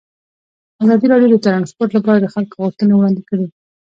ازادي 0.83 1.05
راډیو 1.09 1.31
د 1.31 1.37
ترانسپورټ 1.45 1.89
لپاره 1.97 2.17
د 2.21 2.27
خلکو 2.33 2.61
غوښتنې 2.63 2.93
وړاندې 2.95 3.21
کړي. 3.29 3.45